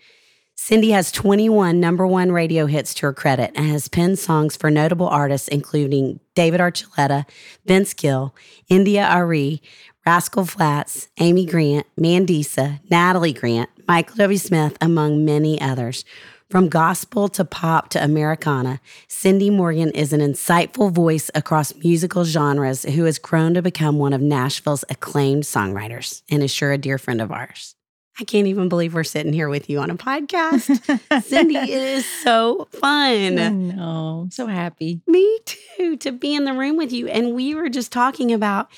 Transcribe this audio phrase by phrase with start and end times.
[0.55, 4.71] Cindy has 21 number one radio hits to her credit and has penned songs for
[4.71, 7.27] notable artists including David Archuleta,
[7.67, 8.35] Vince Gill,
[8.71, 9.61] India Arie,
[10.07, 14.39] Rascal Flatts, Amy Grant, Mandisa, Natalie Grant, Michael W.
[14.39, 16.07] Smith, among many others.
[16.51, 22.85] From gospel to pop to Americana, Cindy Morgan is an insightful voice across musical genres
[22.85, 26.97] who has grown to become one of Nashville's acclaimed songwriters and is sure a dear
[26.97, 27.75] friend of ours.
[28.19, 31.23] I can't even believe we're sitting here with you on a podcast.
[31.23, 33.69] Cindy, it is so I fun.
[33.69, 34.21] know.
[34.23, 35.03] I'm so happy.
[35.07, 37.09] Me too, to be in the room with you.
[37.09, 38.71] And we were just talking about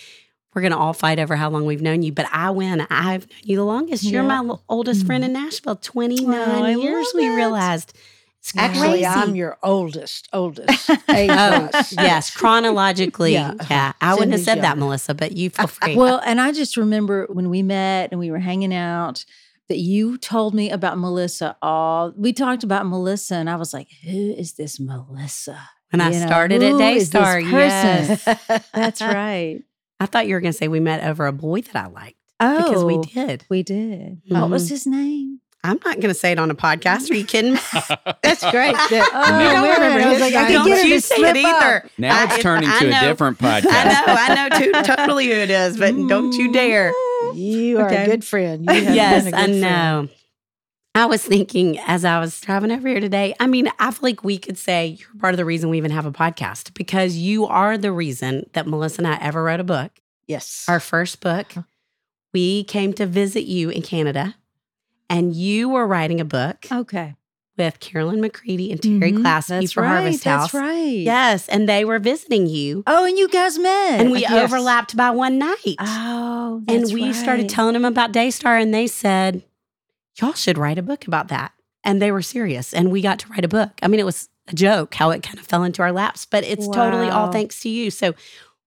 [0.55, 2.87] we're going to all fight over how long we've known you, but I win.
[2.91, 4.05] I've known you the longest.
[4.05, 4.43] You're Yeah.
[4.43, 5.45] my l- oldest friend in mm-hmm.
[5.45, 7.35] Nashville, 29 Oh, years, we it.
[7.37, 7.97] realized.
[8.41, 9.07] It's Actually, crazy.
[9.07, 13.35] I'm your oldest, oldest Oh, yes, chronologically.
[13.35, 13.53] Yeah.
[13.69, 13.93] Yeah.
[14.01, 14.79] I wouldn't have said that.
[14.79, 15.95] Melissa, but you feel free.
[15.95, 19.27] Well, and I just remember when we met and we were hanging out
[19.69, 21.55] that you told me about Melissa.
[21.61, 25.61] All we talked about Melissa, and I was like, "Who is this Melissa?"
[25.91, 28.25] when I know, started at who is this Daystar, yes.
[28.73, 29.63] That's right.
[30.01, 32.17] I thought you were going to say we met over a boy that I liked
[32.41, 33.45] Oh, because we did.
[33.51, 34.23] We did.
[34.29, 34.71] What was Mhm.
[34.71, 35.41] his name?
[35.63, 37.11] I'm not going to say it on a podcast.
[37.11, 37.61] Are you kidding me?
[38.23, 38.75] That's great.
[38.91, 40.63] That- Oh, you don't remember I was like, I name.
[40.63, 41.91] could get Don't her you say it either.
[41.99, 43.01] Now I- it's turning I to a know.
[43.03, 43.67] different podcast.
[43.71, 46.93] I know, I know too, totally who it is, but don't you dare.
[47.35, 48.05] You are Okay.
[48.05, 48.65] a good friend.
[48.65, 50.09] You have yes, been a I good friend.
[50.95, 54.25] I was thinking as I was driving over here today, I mean, I feel like
[54.25, 57.47] we could say you're part of the reason we even have a podcast because you
[57.47, 59.93] are the reason that Melissa and I ever wrote a book.
[60.27, 60.65] Yes.
[60.69, 61.63] Our first book, Uh-huh.
[62.35, 64.35] we came to visit you in Canada,
[65.09, 67.15] and you were writing a book Okay.
[67.57, 69.23] with Carolyn McCready and Terry Mhm.
[69.23, 69.89] Glaspey That's for right.
[70.03, 70.51] Harvest House.
[70.51, 70.99] That's right.
[70.99, 74.33] Yes, and they were visiting you, Oh, and you guys met, and we Yes.
[74.33, 75.77] overlapped by one night.
[75.79, 79.45] Oh, and we started telling them about Daystar, and they said,
[80.21, 83.29] "Y'all should write a book about that." And they were serious, and we got to
[83.29, 83.71] write a book.
[83.83, 86.45] I mean, it was a joke how it kind of fell into our laps, but
[86.45, 87.91] it's totally all thanks to you.
[87.91, 88.15] So,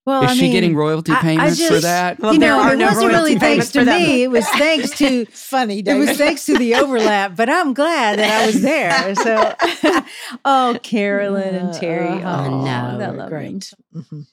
[0.06, 2.20] Well, Is I she mean, getting royalty I- I payments for that?
[2.20, 4.24] well, you there know, are it no wasn't really thanks to me.
[4.24, 7.38] It was thanks to Funny, it was thanks to the overlap.
[7.38, 9.16] But I'm glad that I was there.
[9.16, 10.02] So,
[10.46, 12.08] oh, Carolyn and Terry.
[12.22, 13.06] Oh, I know.
[13.06, 13.74] I love great.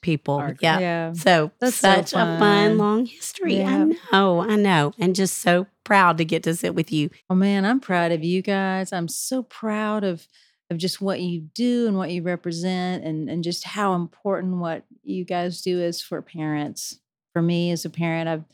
[0.01, 0.49] People, mm-hmm.
[0.51, 0.79] Are- yeah.
[0.79, 1.13] Yeah.
[1.13, 2.77] So That's so such a fun, fun.
[2.77, 3.57] long history.
[3.57, 3.69] Yeah.
[3.85, 7.09] I know, I know, and just so proud to get to sit with you.
[7.29, 8.91] Oh man, I'm proud of you guys.
[8.91, 10.27] I'm so proud of
[10.71, 14.85] of just what you do and what you represent and and just how important what
[15.03, 16.97] you guys do is for parents.
[17.33, 18.45] For me as a parent, I've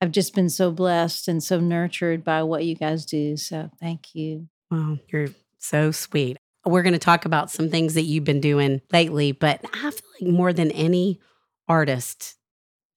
[0.00, 3.36] I've just been so blessed and so nurtured by what you guys do.
[3.36, 4.48] So thank you.
[4.70, 6.36] Wow, you're so sweet.
[6.64, 10.10] We're going to talk about some things that you've been doing lately, but I feel
[10.20, 11.20] like more than any
[11.68, 12.36] artist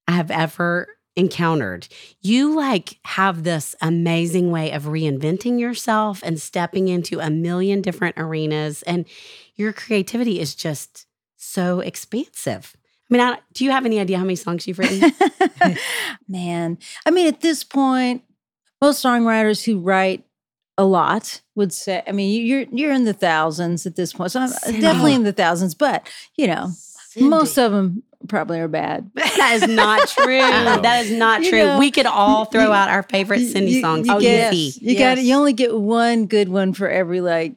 [0.07, 1.87] I have ever encountered,
[2.21, 8.15] you like have this amazing way of reinventing yourself and stepping into a million different
[8.17, 8.83] arenas.
[8.83, 9.05] And
[9.55, 12.77] your creativity is just so expansive.
[13.09, 15.11] I mean, I, do you have any idea how many songs you've written?
[16.29, 18.23] Man, I mean, at this point,
[18.79, 20.23] most songwriters who write
[20.77, 24.31] a lot would say, I mean, you're you're in the thousands at this point.
[24.31, 24.81] So I'm Cindy.
[24.81, 27.29] definitely in the thousands, but you know, Cindy.
[27.29, 29.09] most of them probably are bad.
[29.15, 30.37] that is not true.
[30.39, 31.59] that is not You true.
[31.63, 34.07] know, we could all throw you- out our favorite Cindy You- songs.
[34.07, 34.85] You, oh, get, easy.
[34.85, 35.25] you got Yes.
[35.25, 37.55] you only get one good one for every like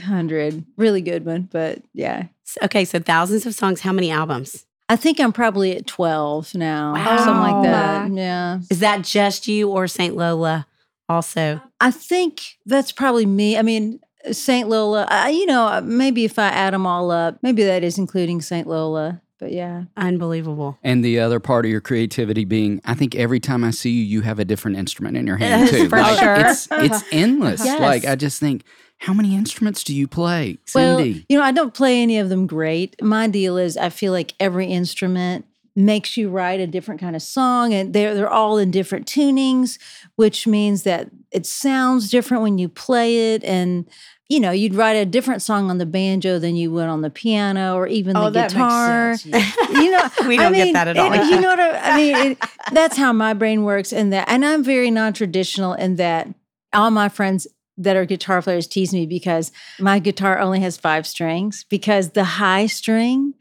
[0.00, 1.48] hundred, really good one.
[1.50, 2.24] But yeah,
[2.62, 3.80] Okay, so thousands of songs.
[3.80, 4.64] How many albums?
[4.88, 7.16] I think I'm probably at twelve now, Wow.
[7.16, 8.02] something like that.
[8.04, 8.20] Oh my.
[8.20, 10.66] Yeah, Is that just you or Saint Lola
[11.08, 11.60] also?
[11.80, 13.56] I think that's probably me.
[13.56, 13.98] I mean,
[14.30, 15.06] Saint Lola.
[15.10, 18.66] I, you know, maybe if I add them all up, maybe that is including Saint
[18.68, 19.20] Lola.
[19.38, 19.84] But yeah.
[19.96, 20.78] Unbelievable.
[20.82, 24.04] And the other part of your creativity being, I think every time I see you,
[24.04, 25.88] you have a different instrument in your hand too.
[25.88, 26.34] for like, sure.
[26.34, 27.04] It's it's uh-huh.
[27.12, 27.64] endless.
[27.64, 27.80] Yes.
[27.80, 28.64] Like I just think,
[28.98, 31.26] how many instruments do you play, Well, Cindy?
[31.28, 33.00] you know, I don't play any of them great.
[33.02, 35.46] My deal is I feel like every instrument
[35.76, 39.78] makes you write a different kind of song and they're they're all in different tunings,
[40.16, 43.86] which means that it sounds different when you play it and
[44.28, 47.10] you know, you'd write a different song on the banjo than you would on the
[47.10, 49.16] piano or even Oh, the guitar.
[49.24, 49.50] Yeah.
[49.70, 51.12] You know, We don't get mean, that at all.
[51.12, 52.16] and You know what I, I mean?
[52.32, 52.38] It,
[52.72, 56.28] that's how my brain works, and that, and I'm very non-traditional in that
[56.72, 61.06] all my friends that are guitar players tease me because my guitar only has five
[61.06, 63.34] strings because the high string.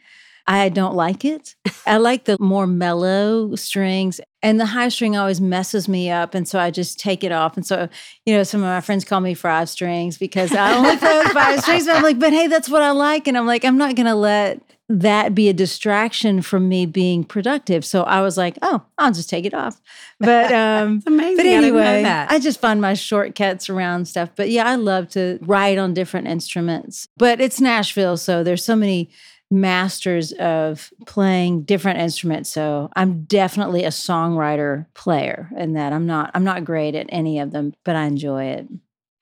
[0.45, 1.55] I don't like it.
[1.85, 6.35] I like the more mellow strings, and the high string always messes me up.
[6.35, 7.55] And so I just take it off.
[7.55, 7.87] And so,
[8.25, 11.31] you know, some of my friends call me five strings because I only play with
[11.31, 11.85] five strings.
[11.85, 13.27] But I'm like, but hey, that's what I like.
[13.27, 17.23] And I'm like, I'm not going to let that be a distraction from me being
[17.23, 17.85] productive.
[17.85, 19.81] So I was like, oh, I'll just take it off.
[20.19, 21.37] But um It's amazing.
[21.37, 22.29] but I anyway, that.
[22.29, 24.29] I just find my shortcuts around stuff.
[24.35, 27.07] But yeah, I love to write on different instruments.
[27.15, 29.09] But it's Nashville, so there's so many
[29.51, 32.49] masters of playing different instruments.
[32.49, 35.93] So I'm definitely a songwriter player in that.
[35.93, 38.67] I'm not I'm not great at any of them, but I enjoy it.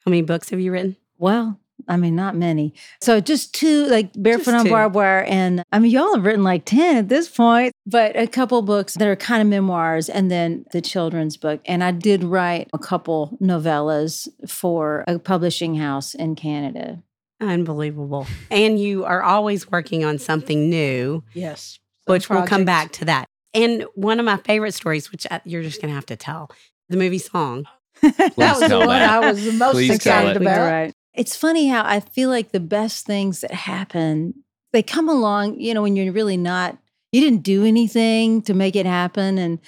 [0.05, 0.95] How many books have you written?
[1.17, 2.73] Well, I mean, not many.
[3.01, 4.69] So just two, like Barefoot on.
[4.69, 5.23] Barbed Wire.
[5.23, 8.95] And I mean, y'all have written like 10 at this point, but a couple books
[8.95, 11.61] that are kind of memoirs and then the children's book.
[11.65, 17.01] And I did write a couple novellas for a publishing house in Canada.
[17.41, 18.27] Unbelievable.
[18.49, 21.79] And you are always working on something new, Yes.
[22.07, 23.25] Some which we'll come back to that.
[23.53, 26.49] And one of my favorite stories, which I, you're just going to have to tell,
[26.89, 27.65] the movie Song.
[28.01, 29.09] That was the one that.
[29.23, 30.41] I was the most Please excited it.
[30.41, 30.71] About.
[30.71, 30.93] right.
[31.13, 34.33] It's funny how I feel like the best things that happen,
[34.71, 36.77] they come along, you know, when you're really not,
[37.11, 39.37] you didn't do anything to make it happen.
[39.37, 39.59] And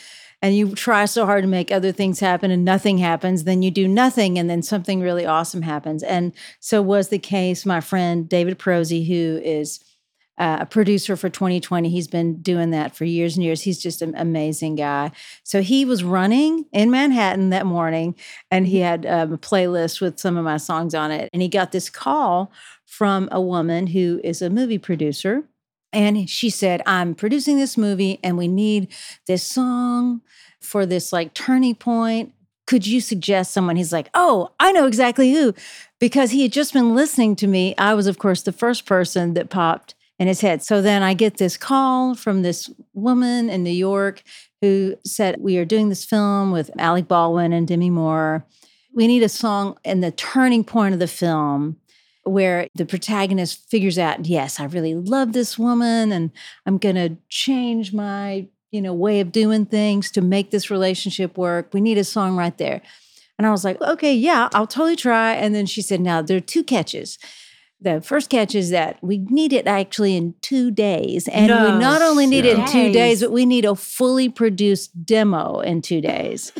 [0.43, 3.71] and you try so hard to make other things happen and nothing happens, then you
[3.71, 6.03] do nothing and then something really awesome happens.
[6.03, 7.65] And so was the case.
[7.65, 9.79] My friend David Prosy, who is
[10.37, 13.61] uh, a producer for 2020, he's been doing that for years and years.
[13.61, 15.13] He's just an amazing guy.
[15.43, 18.13] So he was running in Manhattan that morning
[18.51, 21.29] and he had um, a playlist with some of my songs on it.
[21.31, 22.51] And he got this call
[22.85, 25.45] from a woman who is a movie producer.
[25.93, 28.89] And she said, I'm producing this movie and we need
[29.27, 30.21] this song
[30.59, 32.33] for this like turning point.
[32.65, 33.75] Could you suggest someone?
[33.75, 35.53] He's like, Oh, I know exactly who.
[35.99, 37.75] Because he had just been listening to me.
[37.77, 40.63] I was, of course, the first person that popped in his head.
[40.63, 44.23] So then I get this call from this woman in New York
[44.61, 48.45] who said, We are doing this film with Alec Baldwin and Demi Moore.
[48.93, 51.77] We need a song in the turning point of the film
[52.23, 56.31] where the protagonist figures out, yes, I really love this woman and
[56.65, 61.37] I'm going to change my, you know, way of doing things to make this relationship
[61.37, 61.73] work.
[61.73, 62.81] We need a song right there.
[63.37, 65.33] And I was like, okay, yeah, I'll totally try.
[65.33, 67.17] And then she said, now there are two catches.
[67.81, 71.27] The first catch is that we need it actually in two days.
[71.27, 71.73] And No.
[71.73, 72.93] we not only need it in two Days.
[72.93, 76.53] days, but we need a fully produced demo in two days.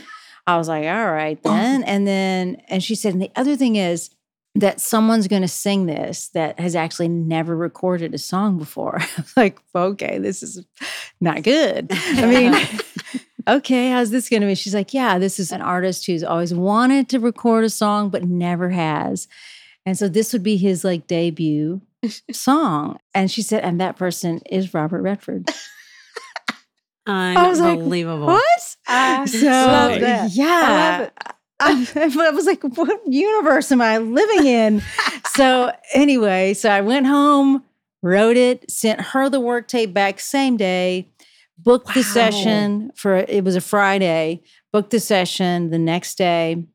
[0.46, 1.50] I was like, all right oh.
[1.54, 1.84] then.
[1.84, 4.10] And then, and she said, and the other thing is
[4.56, 9.02] that someone's going to sing this that has actually never recorded a song before.
[9.36, 10.64] Like, okay, this is
[11.20, 11.88] not good.
[11.92, 14.54] I mean, okay, how's this going to be?
[14.54, 18.24] She's like, yeah, this is an artist who's always wanted to record a song, but
[18.24, 19.28] never has.
[19.88, 21.82] And so this would be his like debut
[22.32, 23.00] song.
[23.16, 25.50] And she said, and that person is Robert Redford.
[27.08, 28.28] i was like, Unbelievable.
[28.28, 28.76] What?
[28.88, 31.34] I So yeah, I love it.
[31.60, 34.84] I, I was like, what universe am I living in?
[35.28, 37.64] so anyway, so I went home,
[38.02, 41.10] wrote it, sent her the work tape back same day,
[41.58, 44.42] booked the session for it was a Friday,
[44.72, 46.66] booked the session the next day,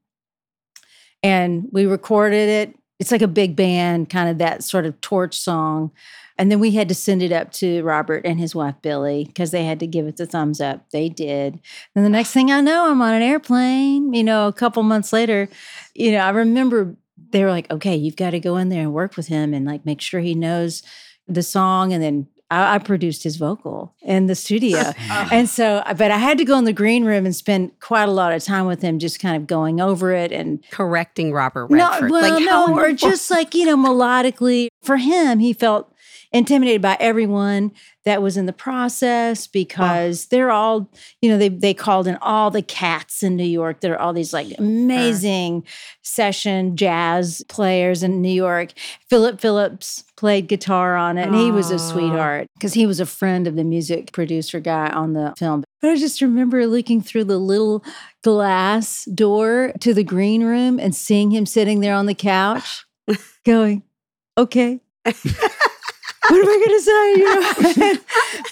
[1.23, 2.75] and we recorded it.
[2.99, 5.93] It's like a big band, kind of that sort of torch song.
[6.39, 9.51] And then we had to send it up to Robert and his wife Billy because
[9.51, 10.89] they had to give it the thumbs up.
[10.91, 11.61] They did.
[11.97, 15.13] And the next thing I know, I'm on an airplane, you know, a couple months
[15.13, 15.49] later.
[15.95, 16.97] You know, I remember
[17.31, 19.67] they were like, okay, you've got to go in there and work with him and
[19.67, 20.83] like make sure he knows
[21.27, 21.93] the song.
[21.93, 24.93] And then I, I produced his vocal in the studio.
[25.11, 25.29] Oh.
[25.33, 28.09] and so, uh, but I had to go in the green room and spend quite
[28.09, 31.71] a lot of time with him, just kind of going over it and Correcting Robert
[31.71, 32.11] no, Redford.
[32.11, 34.69] well, like, how no, or just like you know, melodically.
[34.83, 35.93] For him, he felt
[36.33, 37.73] intimidated by everyone
[38.05, 42.51] that was in the process because they're all, you know, they they called in all
[42.51, 43.81] the cats in New York.
[43.81, 45.65] There are all these like amazing
[46.03, 48.73] session jazz players in New York.
[49.11, 53.07] Philip Phillips played guitar on it, and he was a sweetheart because he was a
[53.07, 55.65] friend of the music producer guy on the film.
[55.81, 57.85] But I just remember looking through the little
[58.23, 62.85] glass door to the green room and seeing him sitting there on the couch,
[63.45, 63.83] going,
[64.37, 64.81] "Okay."
[66.29, 67.13] what am I going to say?
[67.15, 68.01] You know?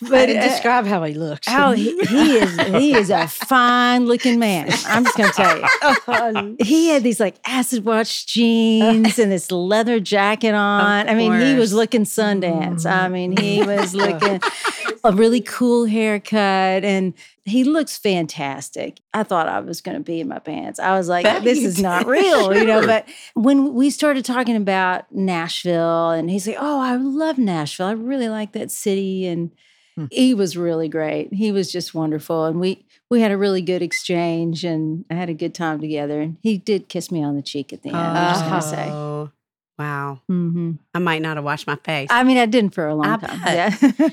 [0.11, 1.47] but uh, describe how he looks.
[1.47, 4.71] how he, he is he is a fine looking man.
[4.87, 6.57] I'm just going to tell you.
[6.67, 11.09] He had these like acid wash jeans and this leather jacket on.
[11.09, 12.87] I mean, he was looking Sundance.
[12.87, 14.41] I mean, he was looking
[15.05, 17.15] a really cool haircut and
[17.47, 19.01] he looks fantastic.
[19.15, 20.79] I thought I was going to be in my pants.
[20.79, 22.09] I was like, Bet this is not did.
[22.11, 22.85] real, you know.
[22.87, 27.87] But when we started talking about Nashville, and he's like, oh, I love Nashville.
[27.87, 29.27] I really like that city.
[29.27, 29.51] And
[29.97, 30.07] Hmm.
[30.11, 31.33] he was really great.
[31.33, 32.45] He was just wonderful.
[32.45, 36.21] And we, we had a really good exchange and I had a good time together.
[36.21, 37.97] And he did kiss me on the cheek at the end.
[37.97, 39.33] I'm just going to say.
[39.79, 40.21] Oh, wow.
[40.29, 42.09] hmm I might not have washed my face.
[42.11, 43.41] I mean, I didn't for a long I time.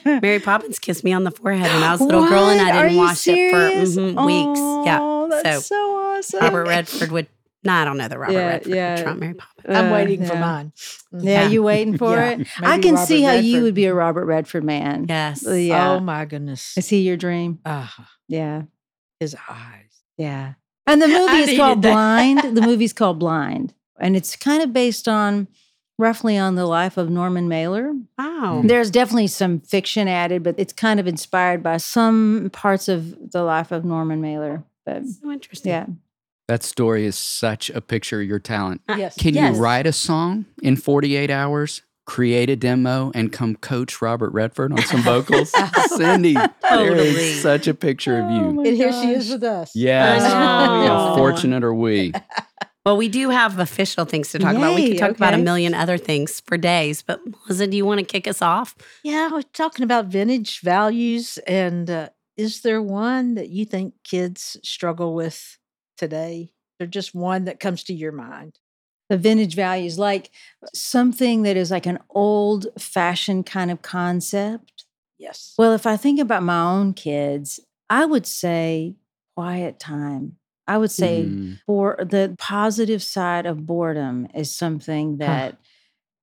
[0.06, 0.20] Yeah.
[0.22, 2.72] Mary Poppins kissed me on the forehead when I was a little girl, and I
[2.82, 3.96] didn't you wash it for serious?
[3.98, 4.86] mhm, weeks.
[4.88, 5.00] Yeah.
[5.02, 6.40] Oh, that's so, awesome.
[6.42, 7.28] Robert Redford would.
[7.66, 9.02] No, I don't know the Robert Yeah, Redford yeah.
[9.04, 9.66] trump Mary Poppins.
[9.78, 10.40] I'm Uh, waiting for yeah.
[10.42, 10.74] mine.
[11.14, 12.30] Yeah, you waiting for Yeah.
[12.32, 12.48] it?
[12.62, 15.06] I can Robert see how you would be a Robert Redford man.
[15.08, 15.46] Yes.
[15.48, 15.92] Yeah.
[15.92, 16.78] Oh my goodness.
[16.78, 17.60] Is he your dream?
[17.66, 18.64] Ah, Yeah.
[19.22, 20.02] his eyes.
[20.18, 20.56] Yeah.
[20.86, 21.92] And the movie I is called that.
[21.94, 22.58] Blind.
[22.58, 23.74] The movie's called Blind.
[24.04, 25.48] And it's kind of based on
[25.98, 27.94] roughly on the life of Norman Mailer.
[28.20, 28.60] Wow.
[28.62, 28.68] Hmm.
[28.68, 33.44] There's definitely some fiction added, but it's kind of inspired by some parts of the
[33.44, 34.64] life of Norman Mailer.
[34.86, 35.72] But So interesting.
[35.72, 35.86] yeah.
[36.50, 38.82] That story is such a picture of your talent.
[38.90, 39.16] Ah, yes.
[39.16, 39.56] Can Yes.
[39.56, 44.74] you write a song in 48 hours, create a demo, and come coach Robert Redford
[44.74, 45.54] on some vocals?
[45.96, 47.08] Cindy, there Totally.
[47.08, 48.42] is such a picture of you.
[48.42, 49.72] Oh my And here she is with us.
[49.74, 50.22] Yes.
[50.22, 50.86] I.
[50.88, 52.12] How fortunate are we?
[52.86, 54.76] Well, we do have official things to talk about.
[54.76, 57.86] We Yay, could talk about a million other things for days, but Melissa, do you
[57.86, 58.76] want to kick us off?
[59.04, 61.38] Yeah, we're talking about vintage values.
[61.48, 65.60] And uh, is there one that you think kids struggle with
[65.98, 66.52] today?
[66.80, 68.60] Or just one that comes to your mind?
[69.10, 70.32] the vintage values, like
[70.74, 74.86] something that is like an old fashioned kind of concept.
[75.20, 75.54] Yes.
[75.58, 77.60] Well, if I think about my own kids,
[77.90, 78.96] I would say
[79.36, 80.38] quiet time.
[80.68, 85.58] I would say Mm, for the positive side of boredom is something that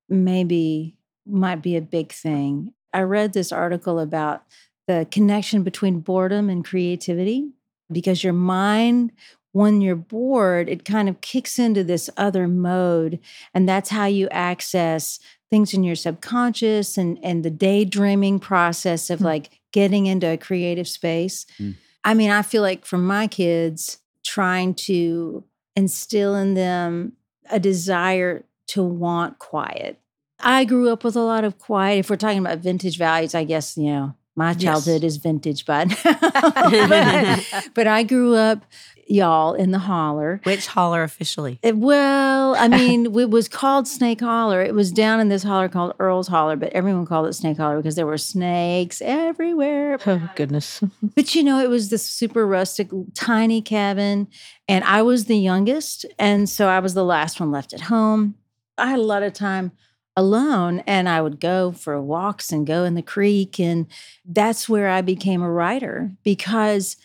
[0.09, 2.73] maybe might be a big thing.
[2.93, 4.43] I read this article about
[4.89, 7.51] the connection between boredom and creativity
[7.93, 9.13] because your mind
[9.53, 13.19] when you're bored it kind of kicks into this other mode
[13.53, 15.19] and that's how you access
[15.51, 19.27] things in your subconscious and and the daydreaming process of Hmm.
[19.27, 21.47] like getting into a creative space.
[21.59, 21.73] Hmm.
[22.03, 25.45] I mean, I feel like for my kids trying to
[25.77, 27.13] instill in them
[27.51, 29.99] a desire to want quiet.
[30.39, 31.99] I grew up with a lot of quiet.
[32.01, 34.63] If we're talking about vintage values, I guess, you know, my Yes.
[34.63, 38.65] childhood is vintage, but, but but I grew up,
[39.11, 40.41] y'all, in the holler.
[40.45, 41.59] Which holler officially?
[41.63, 44.63] It- well, I mean, it was called Snake Holler.
[44.63, 47.77] It was down in this holler called Earl's Holler, but everyone called it Snake Holler
[47.77, 49.99] because there were snakes everywhere.
[50.07, 50.83] Oh, goodness.
[51.15, 54.29] But you know, it was this super rustic, tiny cabin,
[54.69, 58.35] and I was the youngest, and so I was the last one left at home.
[58.79, 59.73] I had a lot of time
[60.17, 63.87] alone, and I would go for walks and go in the creek, and
[64.25, 66.97] that's where I became a writer because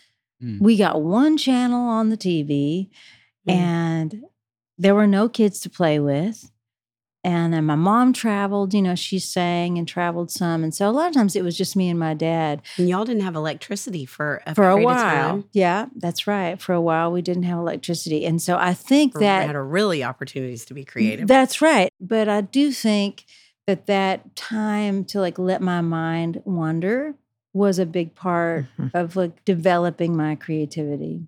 [0.42, 0.60] Mm.
[0.60, 2.88] we got one channel on the TV,
[3.48, 3.52] Mm.
[3.52, 4.24] and
[4.78, 6.50] there were no kids to play with.
[7.24, 10.62] And then my mom traveled, you know, she sang and traveled some.
[10.62, 13.04] And so a lot of times it was just me and my dad And y'all
[13.04, 15.42] didn't have electricity for a for a while.
[15.52, 16.60] Yeah, that's right.
[16.60, 19.62] For a while, we didn't have electricity, and so I think Or that had a
[19.62, 21.26] really opportunities to be creative.
[21.26, 21.90] that's right.
[22.00, 23.24] But I do think
[23.66, 27.16] that that time to like let my mind wander
[27.56, 28.90] was a big part Mhm.
[28.94, 31.22] of like developing my creativity.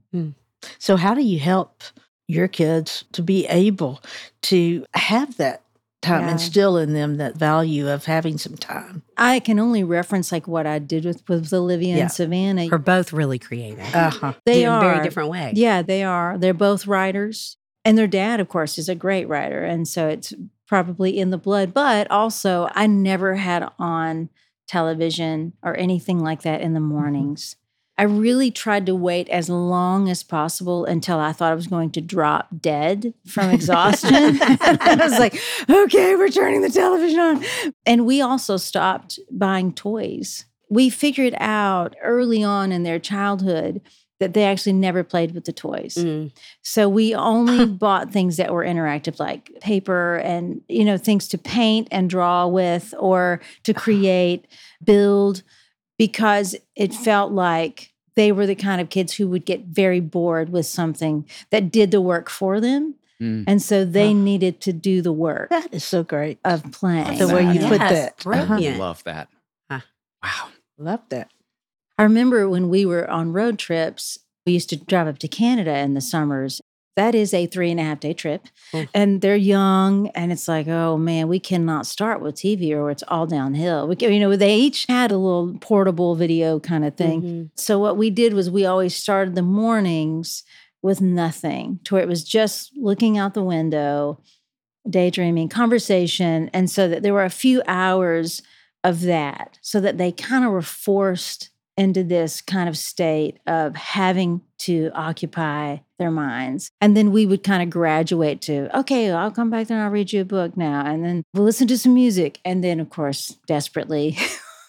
[0.79, 1.83] So, how do you help
[2.27, 4.01] your kids to be able
[4.43, 5.63] to have that
[6.03, 6.33] time, Yeah.
[6.33, 9.03] instill in them that value of having some time?
[9.17, 12.03] I can only reference like what I did with with Olivia Yeah.
[12.03, 12.69] and Savannah.
[12.71, 13.95] We're both really creative.
[13.95, 14.33] Uh huh.
[14.45, 15.53] they in are very different way.
[15.55, 16.37] Yeah, they are.
[16.39, 17.57] They're both writers.
[17.85, 19.65] And their dad, of course, is a great writer.
[19.65, 20.35] And so it's
[20.67, 21.73] probably in the blood.
[21.73, 24.29] But also, I never had on
[24.69, 26.91] television or anything like that in the mm-hmm.
[26.91, 27.57] mornings.
[28.01, 31.91] I really tried to wait as long as possible until I thought I was going
[31.91, 34.39] to drop dead from exhaustion.
[34.41, 37.45] I was like, okay, we're turning the television on.
[37.85, 40.45] And we also stopped buying toys.
[40.71, 43.81] We figured out early on in their childhood
[44.21, 45.95] that they actually never played with the toys.
[45.97, 46.33] Mm.
[46.63, 51.39] So we only bought things that were interactive, like paper and you know things to
[51.39, 54.47] paint and draw with, or to create,
[54.83, 55.43] build,
[55.99, 60.51] because it felt like they were the kind of kids who would get very bored
[60.51, 63.45] with something that did the work for them, Mm.
[63.49, 64.13] and so they Oh.
[64.13, 66.39] needed to do the work That is so great.
[66.45, 67.19] of playing.
[67.19, 68.27] The way you Yes, put that.
[68.27, 68.79] Uh-huh.
[68.79, 69.29] Love that.
[69.71, 69.81] Huh.
[70.23, 70.49] Wow.
[70.79, 71.29] Love that.
[71.99, 75.77] I remember when we were on road trips, we used to drive up to Canada
[75.79, 76.61] in the summers.
[76.97, 78.47] That is a three and a half day trip.
[78.75, 78.87] Oh.
[78.95, 80.09] And they're young.
[80.17, 83.87] And it's like, oh man, we cannot start with TV or it's all downhill.
[83.87, 87.23] We, you know, they each had a little portable video kind of thing.
[87.23, 87.51] Mhm.
[87.57, 90.43] So what we did was we always started the mornings
[90.83, 94.21] with nothing, to where it was just looking out the window,
[94.89, 96.51] daydreaming, conversation.
[96.53, 98.43] And so that there were a few hours
[98.85, 103.77] of that, so that they kind of were forced into this kind of state of
[103.77, 106.71] having to occupy their minds.
[106.81, 109.91] And then we would kind of graduate to, okay, I'll come back there and I'll
[109.93, 110.85] read you a book now.
[110.85, 112.41] And then we'll listen to some music.
[112.45, 114.13] And then, of course, desperately,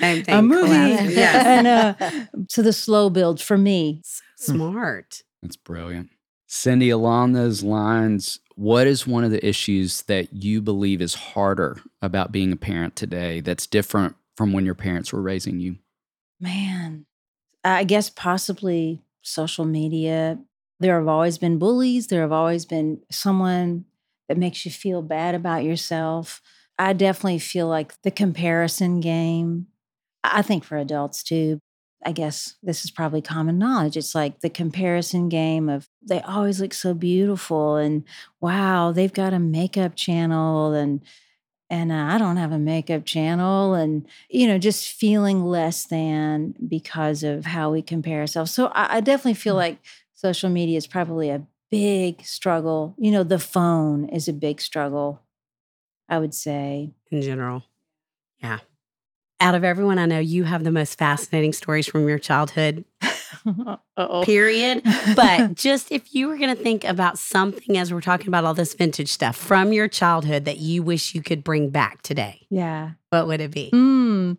[0.00, 0.70] Same a thing, movie.
[1.14, 1.46] Yes.
[1.46, 4.00] and uh, so the slow build for me.
[4.36, 5.22] So smart.
[5.42, 6.10] That's brilliant.
[6.48, 11.78] Cindy, along those lines, what is one of the issues that you believe is harder
[12.00, 15.76] about being a parent today that's different from when your parents were raising you?
[16.40, 17.06] Man,
[17.64, 20.38] I guess possibly social media.
[20.80, 22.08] There have always been bullies.
[22.08, 23.86] There have always been someone
[24.28, 26.42] that makes you feel bad about yourself.
[26.78, 29.68] I definitely feel like the comparison game,
[30.24, 31.60] I think for adults too.
[32.04, 33.96] I guess this is probably common knowledge.
[33.96, 38.04] It's like the comparison game of they always look so beautiful and
[38.40, 41.02] wow, they've got a makeup channel and
[41.70, 46.54] and uh, I don't have a makeup channel and you know just feeling less than
[46.68, 48.52] because of how we compare ourselves.
[48.52, 49.58] So I, I definitely feel Mm.
[49.58, 49.78] like
[50.14, 52.94] social media is probably a big struggle.
[52.98, 55.20] You know, the phone is a big struggle.
[56.08, 56.92] I would say.
[57.10, 57.64] in general.
[58.42, 58.58] Yeah.
[59.40, 62.84] Out of everyone I know, you have the most fascinating stories from your childhood,
[63.96, 64.24] Uh-oh.
[64.24, 64.82] period.
[65.16, 68.54] But just if you were going to think about something as we're talking about all
[68.54, 72.92] this vintage stuff from your childhood that you wish you could bring back today, yeah.
[73.10, 73.70] what would it be?
[73.72, 74.36] Mm.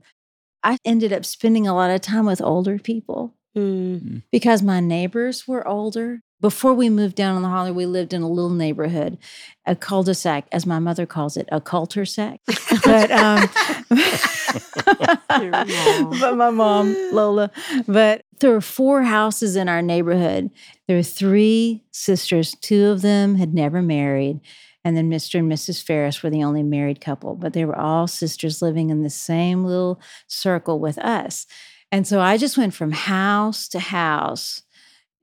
[0.63, 3.33] I ended up spending a lot of time with older people.
[3.55, 4.21] Mm.
[4.31, 6.21] because my neighbors were older.
[6.39, 9.17] Before we moved down on the holler, we lived in a little neighborhood,
[9.65, 12.39] a cul-de-sac, as my mother calls it, a culter-sac.
[12.83, 13.49] but um,
[16.19, 17.51] but my mom, Lola.
[17.87, 20.51] But there were four houses in our neighborhood.
[20.87, 22.55] There were three sisters.
[22.61, 24.39] Two of them had never married.
[24.83, 25.39] And then Mr.
[25.39, 25.83] and Mrs.
[25.83, 29.65] Ferris were the only married couple, but they were all sisters living in the same
[29.65, 31.45] little circle with us.
[31.91, 34.61] And so I just went from house to house.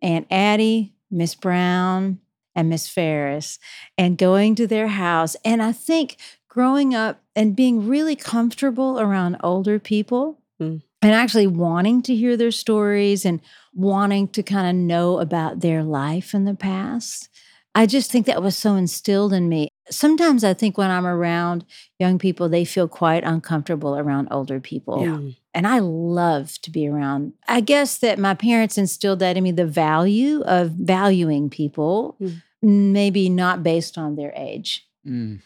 [0.02, 2.18] Aunt Addie, Miss Brown,
[2.54, 3.58] and Miss Ferris,
[3.98, 5.36] and going to their house.
[5.44, 6.16] And I think
[6.48, 10.82] growing up and being really comfortable around older people Mm.
[11.02, 13.40] and actually wanting to hear their stories and
[13.74, 17.28] wanting to kind of know about their life in the past.
[17.74, 19.68] I just think that was so instilled in me.
[19.90, 21.64] Sometimes I think when I'm around
[21.98, 24.98] young people, they feel quite uncomfortable around older people.
[24.98, 25.36] Mm.
[25.54, 27.32] And I love to be around.
[27.46, 32.40] I guess that my parents instilled that in me the value of valuing people, Mm.
[32.62, 35.40] maybe not based on their age, Mm.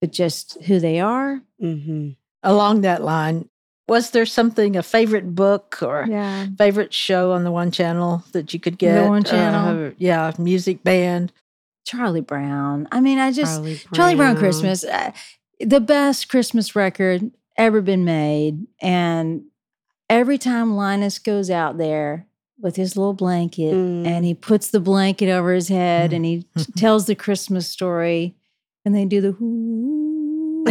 [0.00, 1.40] but just who they are.
[1.58, 2.10] hmm
[2.42, 3.48] Along that line,
[3.88, 6.46] was there something, a favorite book or Yeah.
[6.58, 9.08] favorite show on the one channel that you could get?
[9.08, 9.86] One Channel?
[9.86, 11.32] Uh, yeah, music band.
[11.86, 12.86] Charlie Brown.
[12.92, 13.94] I mean, I just, Charlie Brown.
[13.94, 15.12] Charlie Brown Christmas, uh,
[15.60, 18.66] the best Christmas record ever been made.
[18.82, 19.44] And
[20.08, 22.26] every time Linus goes out there
[22.60, 24.06] with his little blanket Mm.
[24.06, 28.34] and he puts the blanket over his head and he t- tells the Christmas story
[28.84, 30.64] and they do the whoo.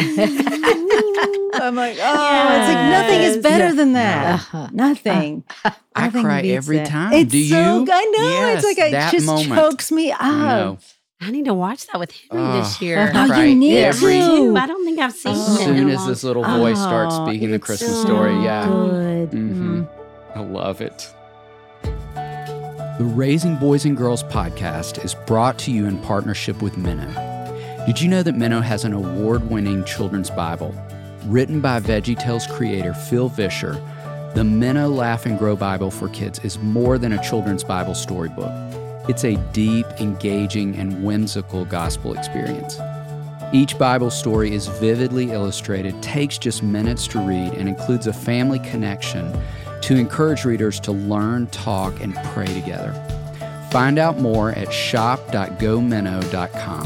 [1.56, 3.72] I'm like, oh, it's like nothing is better Yeah.
[3.74, 4.34] than that.
[4.36, 4.70] Uh-huh.
[4.72, 5.44] Nothing.
[5.96, 6.88] I Nothing cry every that.
[6.88, 7.14] time.
[7.14, 7.92] It's Do so, you?
[7.92, 8.28] I know.
[8.30, 9.54] Yes, it's like it just moment.
[9.54, 10.80] chokes me up.
[11.26, 13.12] I need to watch that with Henry this year.
[13.14, 14.56] I Oh, cry you need every- to.
[14.58, 15.32] I don't think I've seen.
[15.34, 15.68] As it.
[15.70, 18.34] in soon a as long this little voice starts Oh, speaking the Christmas so story,
[18.44, 18.66] yeah.
[18.68, 19.32] Good.
[19.32, 19.88] Mhm.
[20.36, 21.10] I love it.
[23.00, 27.12] The Raising Boys and Girls podcast is brought to you in partnership with Minnow.
[27.88, 30.74] Did you know that Minnow has an award winning children's Bible?
[31.26, 33.82] Written by VeggieTales creator Phil Vischer,
[34.36, 38.52] The Minnow Laugh and Grow Bible for Kids is more than a children's Bible storybook.
[39.10, 42.80] It's a deep, engaging, and whimsical gospel experience.
[43.52, 48.60] Each Bible story is vividly illustrated, takes just minutes to read, and includes a family
[48.60, 49.38] connection
[49.82, 52.94] to encourage readers to learn, talk, and pray together.
[53.72, 56.86] Find out more at shop.gominnow.com.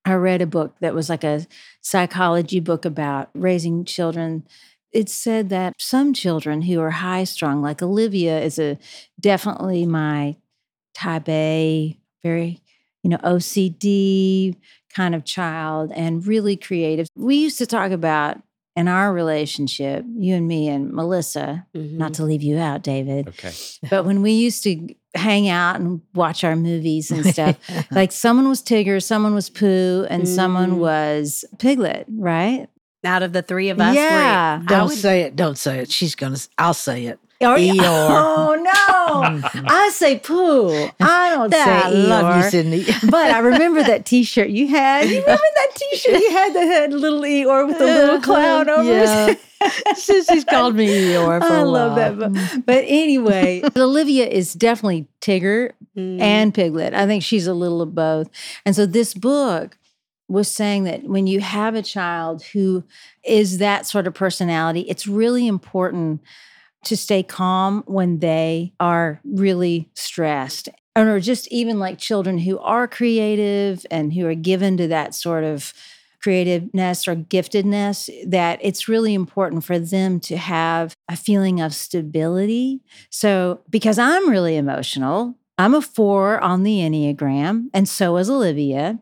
[0.04, 1.46] I read a book that was like a
[1.80, 4.46] psychology book about raising children.
[4.92, 8.78] It said that some children who are high strung, like Olivia, is a
[9.18, 10.36] definitely my
[10.94, 12.62] type A, very
[13.06, 14.56] you know, OCD
[14.96, 17.06] kind of child and really creative.
[17.14, 18.38] We used to talk about
[18.74, 21.98] in our relationship, you and me and Melissa, mm-hmm.
[21.98, 23.28] not to leave you out, David.
[23.28, 23.52] Okay.
[23.90, 27.58] But when we used to hang out and watch our movies and stuff,
[27.90, 30.26] like someone was Tigger, someone was Pooh, and mm.
[30.26, 32.68] someone was Piglet, right?
[33.04, 34.62] Out of the three of us, yeah.
[34.66, 35.36] Don't would, say it.
[35.36, 35.90] Don't say it.
[35.90, 36.38] She's gonna.
[36.58, 37.20] I'll say it.
[37.40, 37.80] Or, Eeyore.
[37.82, 39.50] Oh no!
[39.66, 40.88] I say poo.
[41.00, 42.08] I don't say I Eeyore.
[42.08, 42.86] love you, Cindy.
[43.10, 45.08] but I remember that T-shirt you had.
[45.08, 48.90] You remember that T-shirt you had that had little Eeyore with a little clown over
[48.90, 49.30] yeah.
[49.30, 49.40] it.
[49.96, 52.18] Sissy's called me Eeyore for I love that.
[52.18, 56.20] But, but anyway, Olivia is definitely Tigger mm.
[56.20, 56.94] and Piglet.
[56.94, 58.30] I think she's a little of both.
[58.64, 59.76] And so this book
[60.28, 62.84] was saying that when you have a child who
[63.24, 66.20] is that sort of personality, it's really important
[66.86, 70.68] to stay calm when they are really stressed.
[70.96, 75.44] Or just even like children who are creative and who are given to that sort
[75.44, 75.74] of
[76.22, 82.80] creativeness or giftedness, that it's really important for them to have a feeling of stability.
[83.10, 88.98] So, because I'm really emotional, I'm a four on the Enneagram, and so is Olivia.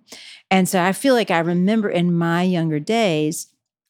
[0.50, 3.48] And so I feel like I remember in my younger days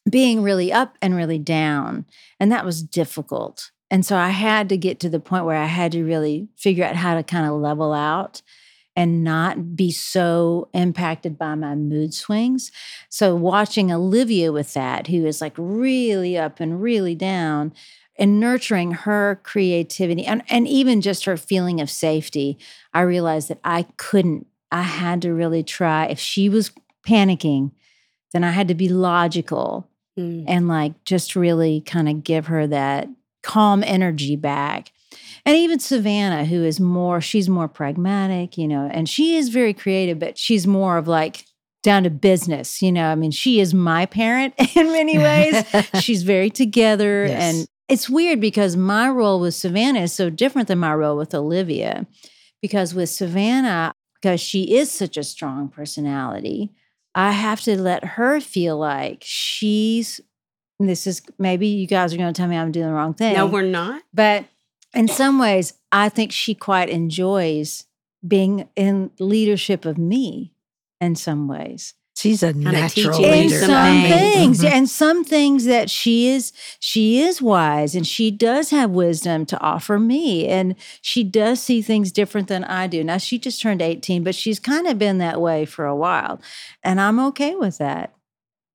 [0.09, 2.05] being really up and really down,
[2.39, 3.71] and that was difficult.
[3.91, 6.83] And so I had to get to the point where I had to really figure
[6.83, 8.41] out how to kind of level out
[8.95, 12.71] and not be so impacted by my mood swings.
[13.09, 17.73] So watching Olivia with that, who is like really up and really down,
[18.17, 22.57] and nurturing her creativity and, and even just her feeling of safety,
[22.93, 26.05] I realized that I couldn't, I had to really try.
[26.05, 26.71] If she was
[27.05, 27.71] panicking,
[28.31, 30.45] then I had to be logical mm.
[30.47, 33.09] and like just really kind of give her that
[33.45, 34.91] calm energy back.
[35.45, 39.73] And even Savannah, who is more, she's more pragmatic, you know, and she is very
[39.73, 41.45] creative, but she's more of like
[41.83, 43.05] down to business, you know.
[43.05, 45.63] I mean, she is my parent in many ways.
[46.01, 47.27] she's very together.
[47.27, 47.41] Yes.
[47.43, 51.35] And it's weird because my role with Savannah is so different than my role with
[51.35, 52.07] Olivia.
[52.59, 56.71] Because with Savannah, because she is such a strong personality,
[57.13, 60.19] I have to let her feel like she's
[60.79, 63.35] this is maybe you guys are going to tell me I'm doing the wrong thing.
[63.35, 64.03] No, we're not.
[64.13, 64.45] But
[64.93, 67.85] in some ways, I think she quite enjoys
[68.25, 70.53] being in leadership of me
[70.99, 71.93] in some ways.
[72.17, 73.55] She's a kind natural leader.
[73.55, 74.73] In some things, mm-hmm.
[74.73, 79.59] and some things that she is, she is wise, and she does have wisdom to
[79.59, 83.03] offer me, and she does see things different than I do.
[83.03, 86.39] Now she just turned eighteen, but she's kind of been that way for a while,
[86.83, 88.14] and I'm okay with that.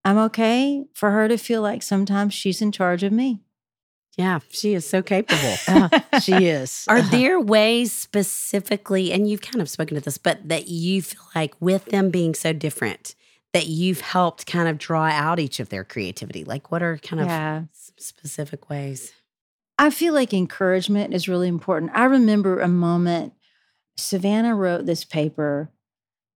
[0.04, 3.40] I'm okay for her to feel like sometimes she's in charge of me.
[4.16, 5.56] Yeah, she is so capable.
[5.68, 6.84] uh, she is.
[6.88, 11.22] Are there ways specifically, and you've kind of spoken to this, but that you feel
[11.34, 13.14] like with them being so different,
[13.52, 16.44] that you've helped kind of draw out each of their creativity?
[16.44, 17.62] Like, what are kind of yeah.
[17.96, 19.12] specific ways?
[19.78, 21.92] I feel like encouragement is really important.
[21.94, 23.32] I remember a moment
[23.96, 25.70] Savannah wrote this paper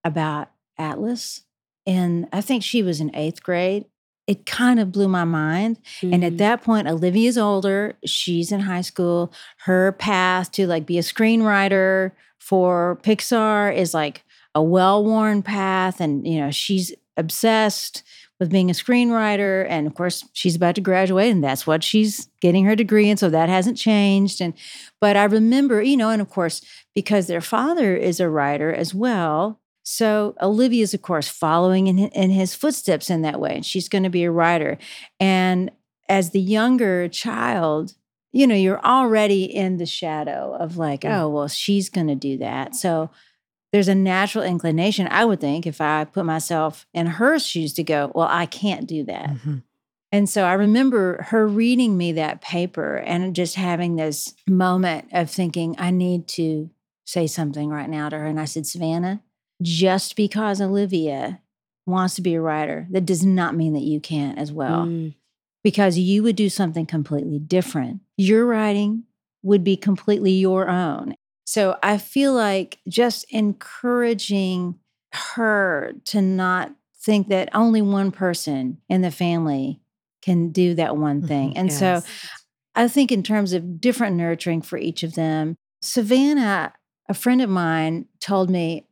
[0.03, 1.44] about Atlas
[1.85, 3.85] and I think she was in eighth grade.
[4.27, 5.77] It kind of blew my mind.
[6.01, 6.13] Mm-hmm.
[6.13, 6.37] And at mm-hmm.
[6.37, 7.93] that point, Olivia's older.
[8.05, 9.31] She's in high school.
[9.65, 14.23] Her path to like be a screenwriter for Pixar is like
[14.55, 16.01] a well-worn path.
[16.01, 18.01] And, you know, she's obsessed
[18.39, 19.65] with being a screenwriter.
[19.69, 23.17] And of course, she's about to graduate, and that's what she's getting her degree in.
[23.17, 24.41] So that hasn't changed.
[24.41, 24.53] And
[24.99, 26.61] but I remember, you know, and of course,
[26.93, 32.31] because their father is a writer as well, so Olivia's, of course, following in, in
[32.31, 33.55] his footsteps in that way.
[33.55, 34.79] And she's going to be a writer.
[35.19, 35.69] And
[36.09, 37.93] as the younger child,
[38.31, 41.15] you know, you're already in the shadow of like, mm.
[41.15, 42.75] oh, well, she's going to do that.
[42.75, 43.11] So
[43.71, 47.83] there's a natural inclination, I would think, if I put myself in her shoes to
[47.83, 49.29] go, well, I can't do that.
[49.29, 49.63] Mhm.
[50.11, 55.29] And so I remember her reading me that paper and just having this moment of
[55.29, 56.69] thinking, I need to
[57.05, 58.25] say something right now to her.
[58.25, 59.21] And I said, Savannah,
[59.61, 61.41] just because Olivia
[61.85, 65.13] wants to be a writer, that does not mean that you can't as well, Mm.
[65.63, 68.01] because you would do something completely different.
[68.17, 69.03] Your writing
[69.43, 71.13] would be completely your own.
[71.45, 74.75] So I feel like just encouraging
[75.13, 79.79] her to not think that only one person in the family
[80.23, 81.51] can do that one thing.
[81.51, 81.57] Mhm.
[81.57, 82.01] And so
[82.73, 86.73] I think in terms of different nurturing for each of them, Savannah,
[87.07, 88.87] a friend of mine told me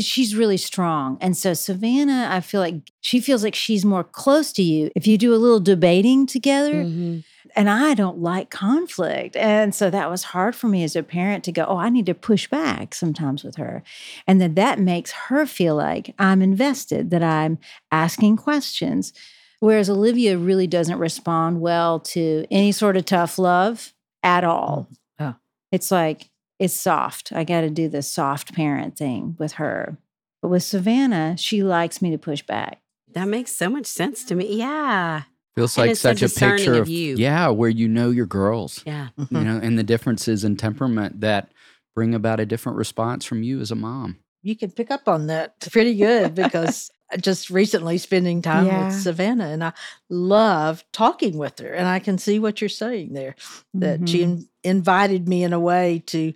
[0.00, 1.18] she's really strong.
[1.20, 5.06] And so Savannah, I feel like she feels like she's more close to you if
[5.06, 6.84] you do a little debating together.
[6.84, 7.24] Mhm.
[7.56, 9.34] And I don't like conflict.
[9.34, 12.06] And so that was hard for me as a parent to go, oh, I need
[12.06, 13.82] to push back sometimes with her.
[14.26, 17.58] And then that makes her feel like I'm invested, that I'm
[17.90, 19.12] asking questions.
[19.60, 24.88] Whereas Olivia really doesn't respond well to any sort of tough love at all.
[25.18, 25.34] Oh.
[25.72, 27.32] It's like, it's soft.
[27.32, 29.98] I got to do the soft parent thing with her.
[30.42, 32.80] But with Savannah, she likes me to push back.
[33.14, 34.56] That makes so much sense to me.
[34.58, 35.22] Yeah.
[35.56, 37.16] Feels And like it's such a discerning picture of of, you.
[37.16, 39.08] yeah, where you know your girls, Yeah.
[39.16, 39.44] you Mhm.
[39.44, 41.50] know, and the differences in temperament that
[41.96, 44.18] bring about a different response from you as a mom.
[44.42, 48.86] You can pick up on that pretty good because I just recently spending time Yeah.
[48.86, 49.72] with Savannah and I
[50.10, 51.72] love talking with her.
[51.72, 53.34] And I can see what you're saying there
[53.74, 54.22] that she Mhm.
[54.22, 56.34] in- invited me in a way to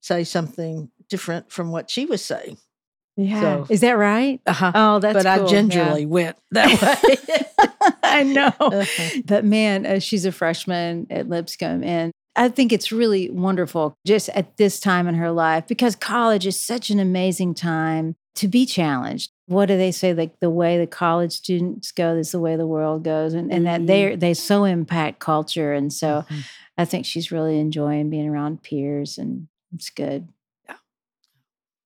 [0.00, 2.58] say something different from what she was saying.
[3.16, 3.40] Yeah.
[3.40, 4.40] So- Is that right?
[4.46, 4.72] Uh-huh.
[4.74, 5.46] Oh, that's but I cool.
[5.46, 5.50] Yeah.
[5.50, 7.46] gingerly went that way.
[8.02, 8.52] I know.
[8.60, 9.20] Uh-huh.
[9.24, 11.82] But man, uh, she's a freshman at Lipscomb.
[11.84, 16.46] And I think it's really wonderful just at this time in her life because college
[16.46, 19.30] is such an amazing time to be challenged.
[19.48, 20.12] What do they say?
[20.12, 23.32] Like the way the college students go is the way the world goes.
[23.32, 25.72] And, and that they they so impact culture.
[25.72, 26.44] And so Mhm.
[26.76, 30.28] I think she's really enjoying being around peers and it's good.
[30.68, 30.76] Yeah.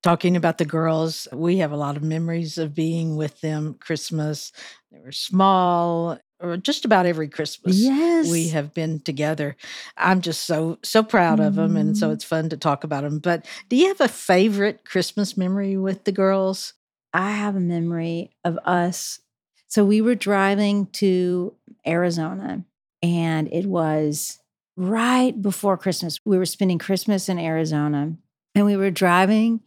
[0.02, 4.50] Talking about the girls, we have a lot of memories of being with them Christmas.
[4.90, 7.78] They were small, or just about every Christmas.
[7.78, 8.28] Yes.
[8.28, 9.56] We have been together.
[9.96, 12.14] I'm just so so proud of them, and so Mhm.
[12.14, 13.20] it's fun to talk about them.
[13.20, 16.74] But do you have a favorite Christmas memory with the girls?
[17.12, 19.20] I have a memory of us.
[19.68, 21.54] So we were driving to
[21.86, 22.64] Arizona
[23.02, 24.38] and it was
[24.76, 26.20] right before Christmas.
[26.24, 28.14] We were spending Christmas in Arizona
[28.54, 29.60] and we were driving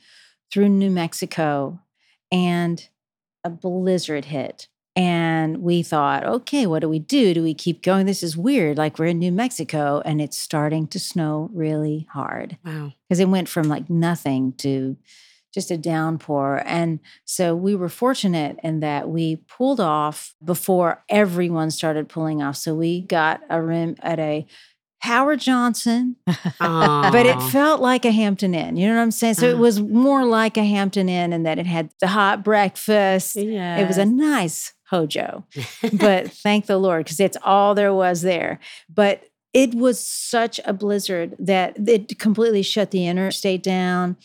[0.51, 1.79] through New Mexico
[2.31, 2.87] and
[3.43, 4.67] a blizzard hit.
[4.97, 7.33] And we thought, okay, what do we do?
[7.33, 8.05] Do we keep going?
[8.05, 8.77] This is weird.
[8.77, 12.93] Like we're in New Mexico and it's starting to snow really hard Wow.
[13.09, 14.95] because it went from like nothing to
[15.55, 16.61] just a downpour.
[16.65, 22.57] And so we were fortunate in that we pulled off before everyone started pulling off.
[22.57, 24.45] So we got a room at a
[24.99, 26.15] Howard Johnson,
[26.59, 28.75] but it felt like a Hampton Inn.
[28.75, 29.35] You know what I'm saying?
[29.35, 29.59] So it Uh.
[29.59, 33.35] was more like a Hampton Inn in that it had the hot breakfast.
[33.35, 33.77] yeah.
[33.77, 35.43] It was a nice hojo
[35.93, 38.59] but thank the Lord because it's all there was there.
[38.93, 44.17] But it was such a blizzard that it completely shut the interstate down.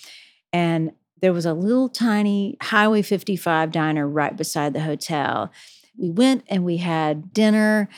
[0.52, 5.50] And there was a little tiny Highway 55 diner right beside the hotel.
[5.96, 7.88] We went and we had dinner.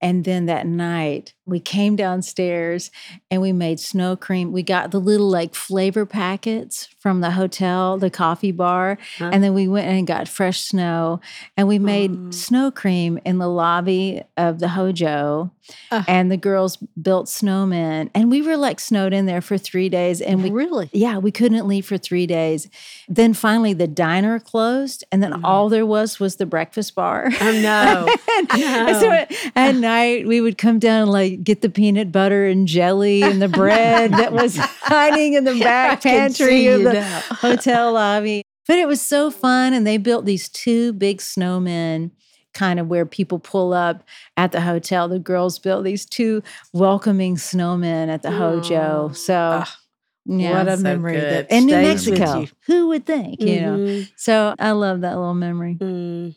[0.00, 2.90] And then that night, we came downstairs
[3.30, 4.50] and we made snow cream.
[4.52, 8.96] We got the little like flavor packets from the hotel, the coffee bar.
[9.18, 9.30] Huh?
[9.32, 11.20] And then we went and got fresh snow
[11.56, 12.32] and we made Mm.
[12.34, 15.50] snow cream in the lobby of the Hojo.
[15.90, 16.04] Ah.
[16.06, 18.10] and the girls built snowmen.
[18.14, 20.20] And we were like snowed in there for three days.
[20.20, 20.90] And we really?
[20.92, 22.68] yeah, we couldn't leave for three days.
[23.08, 25.40] Then finally the diner closed, and then Mhm.
[25.42, 27.30] all there was was the breakfast bar.
[27.40, 28.14] Oh, no.
[28.54, 32.46] And so at, at night we would come down and like get the peanut butter
[32.46, 36.82] and jelly and the bread that was hiding in the back can pantry see of
[36.82, 37.20] the now.
[37.30, 38.42] hotel lobby.
[38.66, 42.10] But it was so fun, and they built these two big snowmen.
[42.54, 44.04] Kind of where people pull up
[44.36, 45.08] at the hotel.
[45.08, 46.42] The girls built these two
[46.72, 49.10] welcoming snowmen at the Hojo.
[49.12, 49.76] So, Ah,
[50.24, 50.52] yeah.
[50.52, 51.48] what a so memory good.
[51.48, 52.46] that in New Mexico.
[52.66, 53.76] Who would think, you know?
[53.78, 54.08] Mhm.
[54.16, 55.76] So I love that little memory.
[55.80, 56.36] Mm.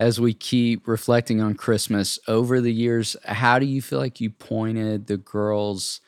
[0.00, 4.30] As we keep reflecting on Christmas over the years, how do you feel like you
[4.30, 6.00] pointed the girls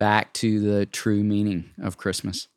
[0.00, 2.48] back to the true meaning of Christmas?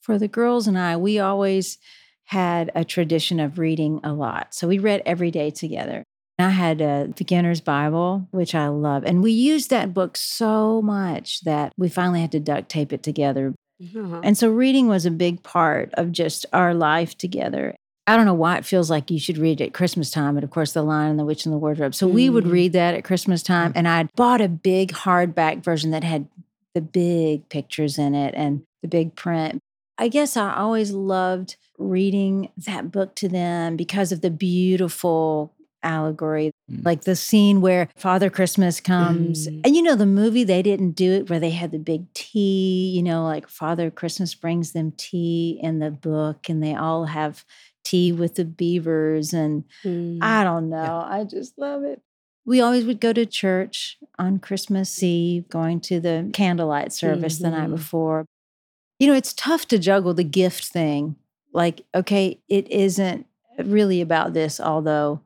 [0.00, 1.78] For the girls and I, we always
[2.24, 4.54] had a tradition of reading a lot.
[4.54, 6.04] So we read every day together.
[6.38, 9.04] I had a beginner's Bible, which I love.
[9.04, 13.02] And we used that book so much that we finally had to duct tape it
[13.02, 13.54] together.
[13.80, 14.20] Uh-huh.
[14.24, 17.76] And so reading was a big part of just our life together.
[18.06, 20.44] I don't know why it feels like you should read it at Christmas time, but
[20.44, 21.94] of course, The Lion, and the Witch, and the Wardrobe.
[21.94, 22.52] So we would Mm.
[22.52, 26.26] read that at Christmas time, and I'd bought a big hardback version that had
[26.74, 29.58] the big pictures in it and the big print.
[29.96, 36.50] I guess I always loved reading that book to them because of the beautiful allegory,
[36.70, 36.84] Mm.
[36.84, 39.46] like the scene where Father Christmas comes.
[39.48, 39.60] Mm.
[39.64, 42.90] And you know, the movie, they didn't do it where they had the big tea,
[42.94, 47.44] you know, like Father Christmas brings them tea in the book and they all have
[47.84, 49.32] tea with the beavers.
[49.32, 50.18] And Mm.
[50.22, 51.04] I don't know.
[51.06, 52.00] I just love it.
[52.46, 57.50] We always would go to church on Christmas Eve, going to the candlelight service the
[57.50, 57.76] night Mhm.
[57.76, 58.26] before.
[58.98, 61.16] You know, it's tough to juggle the gift thing.
[61.52, 63.26] Like, okay, it isn't
[63.64, 65.20] really about this, although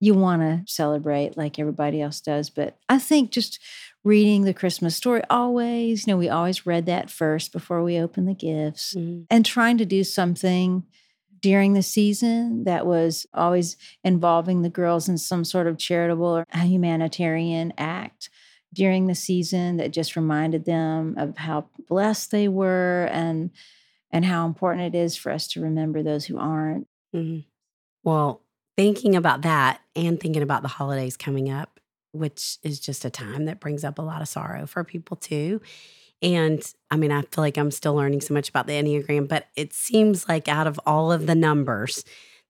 [0.00, 2.50] you want to celebrate like everybody else does.
[2.50, 3.58] But I think just
[4.04, 8.26] reading the Christmas story always, you know, we always read that first before we open
[8.26, 9.26] the gifts Mm.
[9.30, 10.82] and trying to do something
[11.42, 16.46] during the season that was always involving the girls in some sort of charitable or
[16.54, 18.30] humanitarian act
[18.74, 23.50] during the season that just reminded them of how blessed they were and
[24.10, 26.86] and how important it is for us to remember those who aren't.
[27.14, 27.44] Mhm.
[28.04, 28.42] Well,
[28.76, 31.80] thinking about that and thinking about the holidays coming up,
[32.12, 35.60] which is just a time that brings up a lot of sorrow for people too.
[36.22, 39.48] And I mean, I feel like I'm still learning so much about the Enneagram, but
[39.56, 42.04] it seems like out of all of the numbers,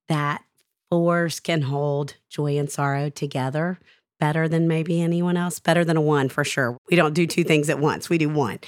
[0.09, 0.43] that
[0.91, 3.79] fours can hold joy and sorrow together
[4.21, 6.79] better than maybe anyone else, better than a one for sure.
[6.89, 8.61] We don't do two things at once, we do one.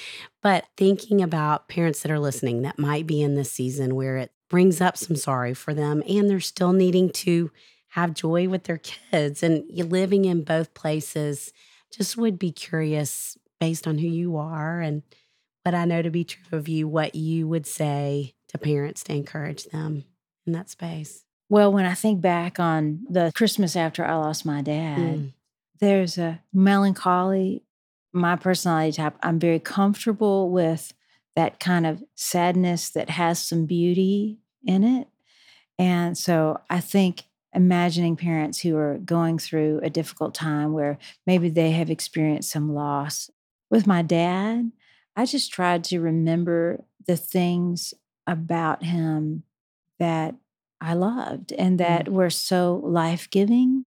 [0.42, 4.32] But thinking about parents that are listening that might be in this season where it
[4.50, 7.52] brings up some sorrow for them and they're still needing to
[7.90, 11.52] have joy with their kids and living in both places,
[11.92, 15.02] just would be curious based on who you are and
[15.64, 19.14] what I know to be true of you, what you would say to parents to
[19.14, 20.04] encourage them
[20.46, 21.24] in that space.
[21.48, 25.32] Well, when I think back on the Christmas after I lost my dad, Mm.
[25.80, 27.62] there's a melancholy.
[28.12, 30.92] My personality type, I'm very comfortable with
[31.34, 35.08] that kind of sadness that has some beauty in it.
[35.78, 37.24] And so I think
[37.54, 42.74] imagining parents who are going through a difficult time where maybe they have experienced some
[42.74, 43.30] loss.
[43.70, 44.72] With my dad,
[45.16, 47.94] I just tried to remember the things
[48.26, 49.42] about him
[49.98, 50.34] that
[50.80, 53.84] I loved and that were so life giving.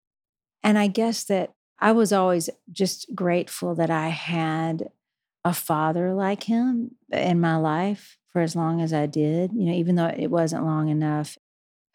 [0.63, 4.89] And I guess that I was always just grateful that I had
[5.45, 9.73] a father like him in my life for as long as I did, you know,
[9.73, 11.37] even though it wasn't long enough.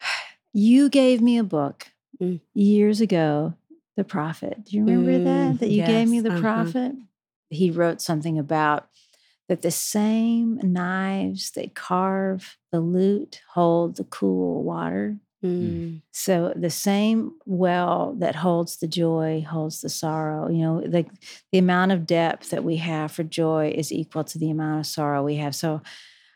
[0.55, 1.87] You gave me a book
[2.21, 2.39] Mm.
[2.53, 3.55] years ago,
[3.97, 4.65] The Prophet.
[4.65, 5.59] Do you remember Mm, that?
[5.61, 6.39] That you gave me The uh-huh.
[6.41, 6.95] Prophet?
[7.53, 8.87] He wrote something about
[9.49, 15.17] that the same knives that carve the lute hold the cool water.
[15.43, 16.01] Mm.
[16.11, 20.49] So the same well that holds the joy holds the sorrow.
[20.49, 21.05] You know, the
[21.51, 24.85] the amount of depth that we have for joy is equal to the amount of
[24.85, 25.53] sorrow we have.
[25.53, 25.81] So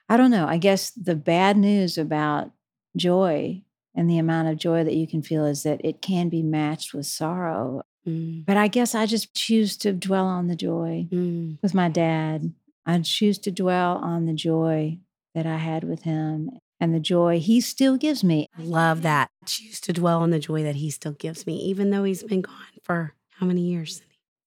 [0.09, 0.45] I don't know.
[0.45, 2.51] I guess the bad news about
[2.97, 3.61] joy
[3.95, 6.93] and the amount of joy that you can feel is that it can be matched
[6.93, 7.83] with sorrow.
[8.07, 8.45] Mm.
[8.45, 11.57] But I guess I just choose to dwell on the joy Mm.
[11.61, 12.53] with my dad.
[12.85, 14.99] I choose to dwell on the joy
[15.35, 18.47] that I had with him and the joy he still gives me.
[18.57, 19.29] I love that.
[19.45, 22.41] Choose to dwell on the joy that he still gives me, even though he's been
[22.41, 24.01] gone for how many years?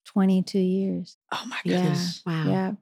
[0.07, 1.17] 22 years.
[1.31, 1.77] Oh my Yeah.
[1.77, 2.23] goodness.
[2.27, 2.45] Wow.
[2.49, 2.73] Yeah.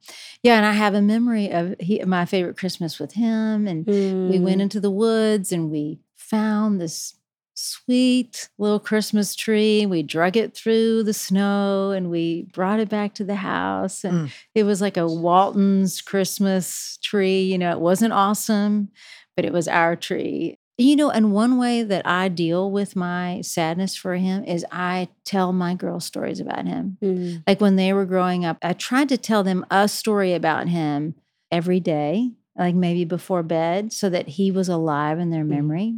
[0.42, 0.56] Yeah.
[0.56, 3.66] And I have a memory of he, my favorite Christmas with him.
[3.66, 4.62] And we went Mm.
[4.62, 7.16] into the woods and we found this
[7.58, 9.84] sweet little Christmas tree.
[9.86, 14.04] We drug it through the snow and we brought it back to the house.
[14.04, 14.32] And Mm.
[14.54, 17.42] it was like a Walton's Christmas tree.
[17.42, 18.88] You know, it wasn't awesome,
[19.36, 20.56] but it was our tree.
[20.80, 25.08] You know, and one way that I deal with my sadness for him is I
[25.24, 26.98] tell my girls stories about him.
[27.02, 27.42] Mm.
[27.48, 31.16] Like when they were growing up, I tried to tell them a story about him
[31.50, 35.48] every day, like maybe before bed, so that he was alive in their Mhm.
[35.48, 35.94] memory.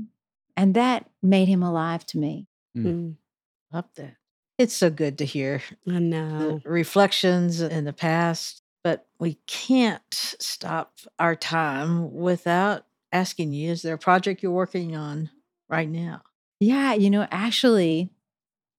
[0.60, 2.46] And that made him alive to me.
[2.76, 3.16] Mm.
[3.72, 4.16] Love that.
[4.58, 6.60] It's so good to hear I the know.
[6.66, 13.94] reflections in the past, but we can't stop our time without asking you is there
[13.94, 15.30] a project you're working on
[15.70, 16.20] right now?
[16.60, 18.10] Yeah, you know, actually,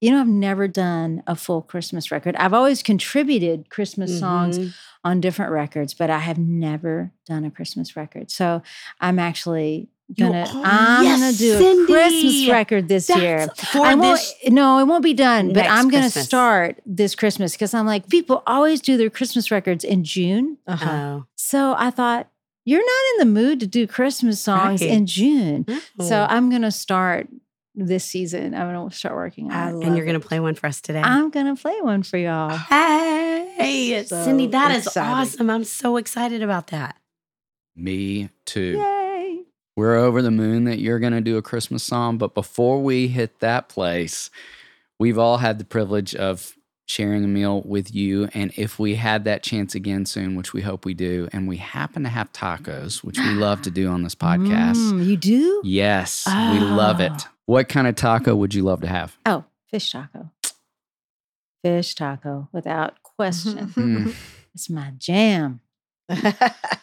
[0.02, 2.36] you know, I've never done a full Christmas record.
[2.36, 4.74] I've always contributed Christmas songs Mhm.
[5.04, 8.30] on different records, but I have never done a Christmas record.
[8.30, 8.62] So
[9.00, 13.48] I'm actually You gonna are- I'm gonna yes, do a Christmas record this year.
[13.48, 14.52] That's for I won't, this.
[14.52, 16.26] no, it won't be done, but I'm going to Christmas.
[16.26, 20.58] start this Christmas because I'm like, people always do their Christmas records in June.
[20.68, 20.90] Uh-huh.
[20.92, 21.26] Oh.
[21.36, 22.28] So I thought,
[22.66, 24.92] you're not in the mood to do Christmas songs Right.
[24.92, 25.66] in June.
[26.00, 26.28] So Mm.
[26.30, 27.28] I'm going to start
[27.74, 28.54] this season.
[28.54, 29.86] I'm going to start working I on it.
[29.88, 31.02] and you're gonna play one for us today.
[31.02, 32.50] I'm going to play one for y'all.
[32.58, 35.10] hey, So Cindy, that is excited.
[35.10, 35.50] awesome.
[35.50, 36.98] I'm so excited about that.
[37.76, 38.78] Me too.
[38.78, 39.01] Yay.
[39.76, 42.18] We're over the moon that you're going to do a Christmas song.
[42.18, 44.30] But before we hit that place,
[45.00, 46.54] we've all had the privilege of
[46.88, 48.28] sharing a meal with you.
[48.34, 51.56] And if we had that chance again soon, which we hope we do, and we
[51.58, 54.76] happen to have tacos, which we love to do on this podcast.
[54.76, 55.62] Mm, you do?
[55.64, 57.12] Yes, we love it.
[57.16, 57.32] Ah.
[57.46, 59.16] What kind of taco would you love to have?
[59.26, 60.30] Oh, fish taco.
[61.64, 63.68] Fish taco, without question.
[63.70, 64.16] Mm.
[64.54, 65.62] it's my jam.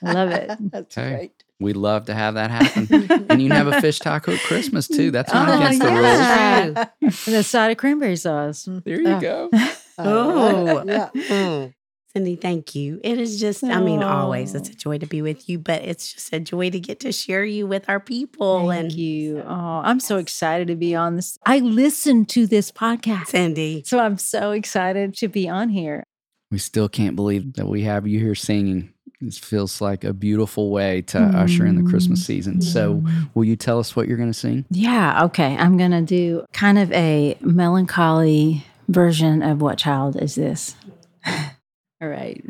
[0.00, 0.50] Love it.
[0.70, 1.10] That's Okay.
[1.14, 1.44] great.
[1.60, 2.86] We'd love to have that happen.
[3.30, 5.10] and you can have a fish taco at Christmas too.
[5.10, 6.64] That's not Oh, against the yeah.
[6.64, 6.86] rules.
[7.26, 8.68] And the side of cranberry sauce.
[8.84, 9.20] There you Oh.
[9.20, 9.50] go.
[10.00, 10.84] Oh.
[10.86, 11.10] yeah.
[11.12, 11.74] Mm.
[12.12, 13.00] Cindy, thank you.
[13.02, 16.12] It is just, I mean, always it's a joy to be with you, but it's
[16.14, 18.68] just a joy to get to share you with our people.
[18.68, 19.42] Thank and you.
[19.46, 21.36] Oh, I'm so excited to be on this.
[21.44, 23.26] I listen to this podcast.
[23.26, 26.04] Cindy, So I'm so excited to be on here.
[26.50, 28.94] We still can't believe that we have you here singing.
[29.20, 32.26] This feels like a beautiful way to usher in the Christmas mm-hmm.
[32.26, 32.62] season.
[32.62, 33.24] So, mm-hmm.
[33.34, 34.64] will you tell us what you're going to sing?
[34.70, 35.56] Yeah, okay.
[35.56, 40.76] I'm going to do kind of a melancholy version of What Child Is This?
[42.00, 42.44] All right.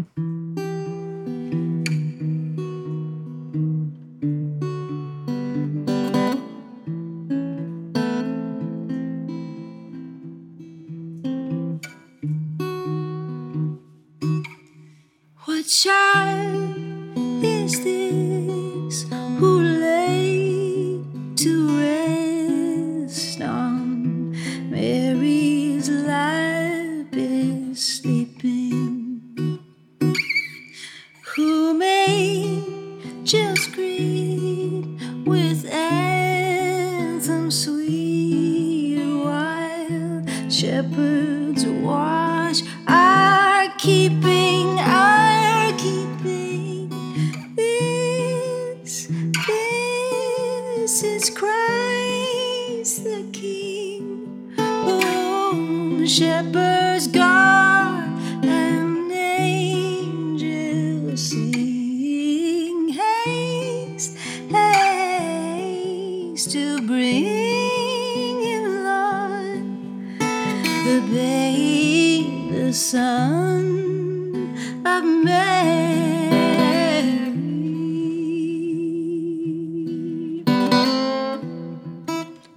[15.46, 16.47] What child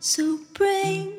[0.03, 1.10] So bring